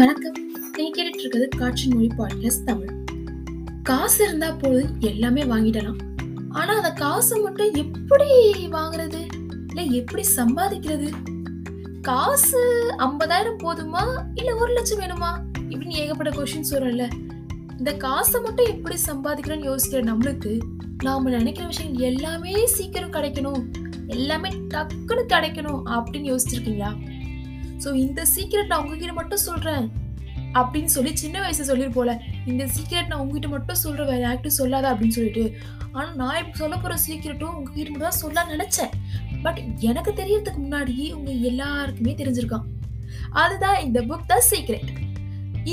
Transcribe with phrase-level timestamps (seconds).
[0.00, 0.32] வணக்கம்.
[0.76, 3.04] நீ கேட்டுட்டு இருக்கிறது காட்சி மொழி பாட்காஸ்ட் தமிழ்.
[3.82, 5.98] காசு இருந்தா போதும் எல்லாமே வாங்கிடலாம்.
[6.50, 8.24] ஆனா அந்த காசை மட்டும் எப்படி
[8.68, 9.26] வாங்குறது?
[9.68, 11.12] இல்ல எப்படி சம்பாதிக்கிறது?
[12.02, 14.22] காசு ஐம்பதாயிரம் போதுமா?
[14.34, 15.38] இல்ல ஒரு லட்சம் வேணுமா?
[15.68, 17.10] இப்படின்னு ஏகப்பட்ட கொஸ்டின் வரும்ல.
[17.78, 20.60] இந்த காசை மட்டும் எப்படி சம்பாதிக்கிறோன்னு யோசிக்கிற நம்மளுக்கு
[21.02, 23.64] நாம நினைக்கிற விஷயம் எல்லாமே சீக்கிரம் கிடைக்கணும்.
[24.06, 27.18] எல்லாமே டக்குன்னு கிடைக்கணும் அப்படின்னு யோசிச்சிருக்கீங்களா?
[27.84, 29.84] ஸோ இந்த சீக்ரெட் நான் உங்ககிட்ட மட்டும் சொல்கிறேன்
[30.54, 32.12] அப்படின்னு சொல்லி சின்ன வயசுல சொல்லியிருப்போல
[32.46, 35.44] இந்த சீக்ரெட் நான் உங்ககிட்ட மட்டும் சொல்கிறேன் வேறு யார்கிட்டும் சொல்லாத அப்படின்னு சொல்லிட்டு.
[35.92, 38.92] ஆனால் நான் இப்போ சொல்ல போகிற சீக்கிரட்டும் உங்ககிட்ட மட்டும் தான் சொல்ல நினச்சேன்.
[39.44, 42.66] பட் எனக்கு தெரியறதுக்கு முன்னாடி உங்க எல்லாருக்குமே தெரிஞ்சிருக்கான்
[43.42, 44.90] அதுதான் இந்த புக் த சீக்ரெட்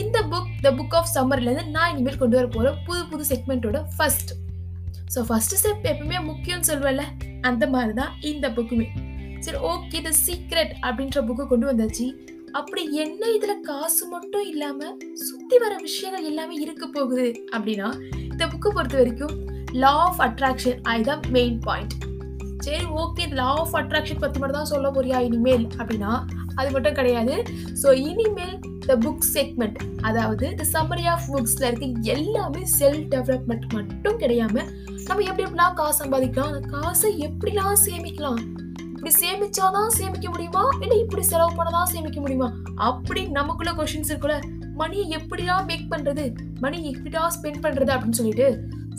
[0.00, 4.32] இந்த புக் த புக் ஆஃப் சம்மர்லேருந்து நான் இனிமேல் கொண்டு வர போகிற புது புது செக்மெண்ட்டோட ஃபர்ஸ்ட்
[5.14, 7.04] ஸோ ஃபஸ்ட்டு ஸ்டெப் எப்பவுமே முக்கியம்னு சொல்வேன்ல
[7.40, 8.86] அந்த மாதிரி தான் இந்த புக்குமே
[9.44, 12.06] சரி ஓகே த சீக்ரெட் அப்படின்ற புக்கு கொண்டு வந்தாச்சு.
[12.52, 17.88] அப்படி என்ன இதுல காசு மட்டும் இல்லாம சுத்தி வர விஷயங்கள் எல்லாமே இருக்க போகுது அப்படின்னா
[18.32, 19.34] இந்த புக்கை பொறுத்த வரைக்கும்
[19.82, 21.94] லா ஆஃப் அட்ராக்ஷன் அதுதான் மெயின் பாயிண்ட்
[22.66, 26.12] சரி ஓகே லா ஆஃப் அட்ராக்ஷன் பத்தி மட்டும் தான் சொல்ல போறியா இனிமேல் அப்படின்னா
[26.60, 27.34] அது மட்டும் கிடையாது.
[27.82, 28.54] ஸோ இனிமேல்
[28.86, 34.54] த புக் செக்மெண்ட் அதாவது த சம்மரி ஆஃப் புக்ஸ்ல இருக்க எல்லாமே செல்ஃப் டெவலப்மெண்ட் மட்டும் கிடையாம
[35.08, 36.52] நம்ம எப்படி எப்படிலாம் காசு சம்பாதிக்கலாம்?
[36.52, 38.40] அந்த காசை எப்படிலாம் சேமிக்கலாம்?
[38.96, 40.68] இப்படி சேமிச்சாதான் சேமிக்க முடியுமா?
[40.80, 42.52] இல்ல இப்படி செலவு பண்ணதான் சேமிக்க முடியுமா?
[42.74, 44.36] அப்படி நமக்குள்ள கொஸ்டின்ஸ் இருக்குல்ல.
[44.74, 46.24] மணியை எப்படியா மேக் பண்றது?
[46.60, 48.48] மணி எப்படியா ஸ்பெண்ட் பண்றது அப்படின்னு சொல்லிட்டு.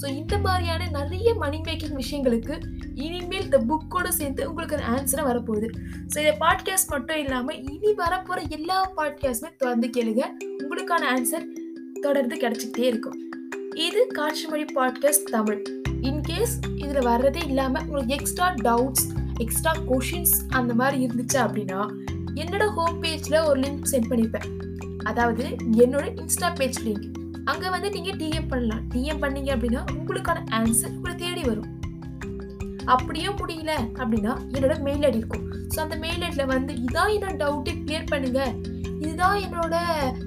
[0.00, 2.54] ஸோ இந்த மாதிரியான நிறைய மணி மேக்கிங் விஷயங்களுக்கு
[2.94, 5.68] இனிமேல் இந்த புக்கோட சேர்த்து உங்களுக்கு அந்த ஆன்சரை வரப்போகுது.
[6.14, 10.24] ஸோ இந்த பாட்காஸ்ட் மட்டும் இல்லாமல் இனி வரப்போகிற எல்லா பாட்காஸ்ட்டுமே தொடர்ந்து கேளுங்க.
[10.62, 11.46] உங்களுக்கான ஆன்சர்
[12.00, 13.18] தொடர்ந்து கிடைச்சிக்கிட்டே இருக்கும்.
[13.74, 15.62] இது காட்சி மொழி பாட்காஸ்ட் தமிழ்
[16.02, 19.06] இன்கேஸ் இதில் வர்றதே இல்லாமல் உங்களுக்கு எக்ஸ்ட்ரா டவுட்ஸ்
[19.42, 21.80] எக்ஸ்ட்ரா கொஷின்ஸ் அந்த மாதிரி இருந்துச்சு அப்படின்னா
[22.42, 24.48] என்னோட ஹோம் பேஜில் ஒரு லிங்க் சென்ட் பண்ணியிருப்பேன்
[25.10, 25.44] அதாவது
[25.84, 27.06] என்னோட இன்ஸ்டா பேஜ் லிங்க்
[27.50, 28.82] அங்கே வந்து நீங்கள் டிஎம் பண்ணலாம்.
[28.92, 31.70] டிஎம் பண்ணீங்க அப்படின்னா உங்களுக்கான ஆன்சர் உங்களை தேடி வரும்.
[32.84, 35.44] அப்படியே முடியல அப்படின்னா என்னோட மெயில் ஐடி இருக்கும்.
[35.72, 38.40] ஸோ அந்த மெயில் ஐடியில் வந்து இதான் என்னோட டவுட்டு கிளியர் பண்ணுங்க?
[39.00, 39.74] இதுதான் என்னோட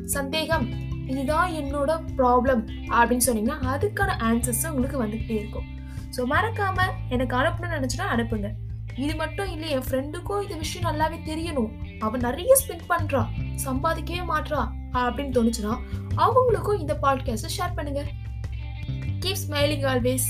[0.03, 0.67] சந்தேகம்.
[1.11, 2.63] இதுதான் என்னோட ப்ராப்ளம்
[2.99, 5.67] அப்படின்னு சொன்னீங்கன்னா அதுக்கான ஆன்சர்ஸ் உங்களுக்கு வந்துகிட்டே இருக்கும்.
[6.15, 8.49] ஸோ மறக்காமல் எனக்கு அனுப்பணும்னு நினச்சினா அனுப்புங்க.
[8.97, 11.99] இது மட்டும் இல்லை என் ஃப்ரெண்டுக்கும் இந்த விஷயம் நல்லாவே தெரியணும்.
[11.99, 13.25] அவன் நிறைய ஸ்பெண்ட் பண்றா
[13.65, 14.61] சம்பாதிக்கவே மாட்றா
[14.93, 15.77] அப்படின்னு தோணுச்சுன்னா
[16.17, 18.05] அவங்களுக்கும் இந்த பாட்காஸ்ட்டை ஷேர் பண்ணுங்க.
[19.19, 20.27] Keep smiling always